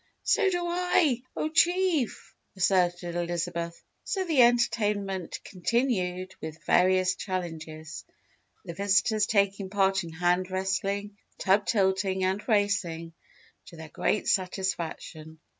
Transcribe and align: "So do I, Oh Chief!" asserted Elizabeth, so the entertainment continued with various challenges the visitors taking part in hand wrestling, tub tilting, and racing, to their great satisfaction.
"So 0.23 0.49
do 0.49 0.65
I, 0.65 1.21
Oh 1.37 1.47
Chief!" 1.49 2.35
asserted 2.55 3.13
Elizabeth, 3.13 3.83
so 4.03 4.23
the 4.25 4.41
entertainment 4.41 5.39
continued 5.43 6.33
with 6.41 6.63
various 6.63 7.13
challenges 7.13 8.03
the 8.65 8.73
visitors 8.73 9.27
taking 9.27 9.69
part 9.69 10.03
in 10.03 10.11
hand 10.11 10.49
wrestling, 10.49 11.19
tub 11.37 11.67
tilting, 11.67 12.23
and 12.23 12.41
racing, 12.49 13.13
to 13.67 13.75
their 13.77 13.89
great 13.89 14.27
satisfaction. 14.27 15.39